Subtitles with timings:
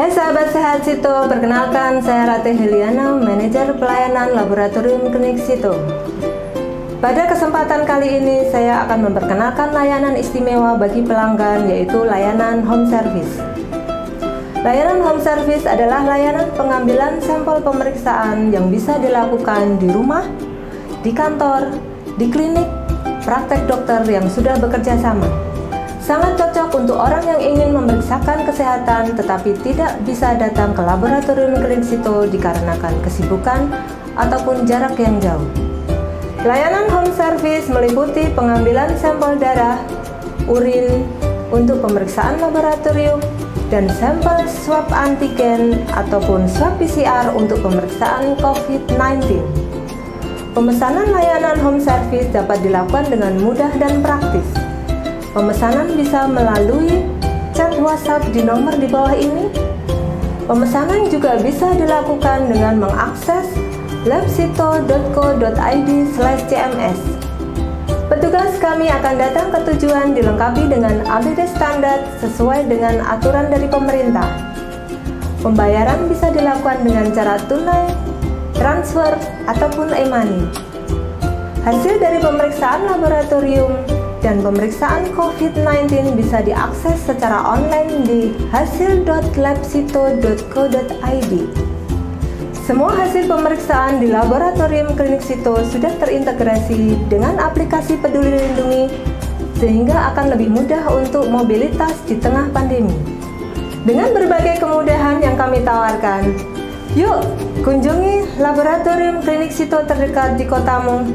[0.00, 5.76] Hai sahabat sehat Sito, perkenalkan saya Ratih Heliana, manajer pelayanan laboratorium klinik Sito.
[7.04, 13.44] Pada kesempatan kali ini saya akan memperkenalkan layanan istimewa bagi pelanggan yaitu layanan home service.
[14.64, 20.24] Layanan home service adalah layanan pengambilan sampel pemeriksaan yang bisa dilakukan di rumah,
[21.04, 21.76] di kantor,
[22.16, 22.72] di klinik,
[23.20, 25.28] praktek dokter yang sudah bekerja sama.
[26.00, 32.24] Sangat cocok untuk orang yang ingin memeriksakan kesehatan tetapi tidak bisa datang ke laboratorium situ
[32.32, 33.68] dikarenakan kesibukan
[34.16, 35.44] ataupun jarak yang jauh.
[36.40, 39.76] Layanan home service meliputi pengambilan sampel darah,
[40.48, 41.04] urin
[41.52, 43.20] untuk pemeriksaan laboratorium,
[43.68, 49.44] dan sampel swab antigen ataupun swab PCR untuk pemeriksaan COVID-19.
[50.56, 54.48] Pemesanan layanan home service dapat dilakukan dengan mudah dan praktis.
[55.30, 57.06] Pemesanan bisa melalui
[57.54, 59.46] chat WhatsApp di nomor di bawah ini.
[60.50, 63.46] Pemesanan juga bisa dilakukan dengan mengakses
[64.10, 66.98] labsito.co.id/cms.
[68.10, 74.26] Petugas kami akan datang ke tujuan dilengkapi dengan APD standar sesuai dengan aturan dari pemerintah.
[75.46, 77.86] Pembayaran bisa dilakukan dengan cara tunai,
[78.58, 79.14] transfer,
[79.46, 80.42] ataupun e-money.
[81.62, 91.32] Hasil dari pemeriksaan laboratorium dan pemeriksaan COVID-19 bisa diakses secara online di hasil.labsito.co.id.
[92.60, 98.86] Semua hasil pemeriksaan di laboratorium klinik Sito sudah terintegrasi dengan aplikasi Peduli Lindungi
[99.58, 102.94] sehingga akan lebih mudah untuk mobilitas di tengah pandemi.
[103.82, 106.36] Dengan berbagai kemudahan yang kami tawarkan,
[106.94, 107.24] yuk
[107.64, 111.08] kunjungi laboratorium klinik Sito terdekat di kotamu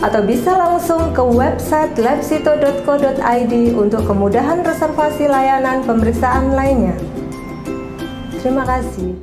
[0.00, 6.96] atau bisa langsung ke website labsito.co.id untuk kemudahan reservasi layanan pemeriksaan lainnya.
[8.40, 9.20] Terima kasih.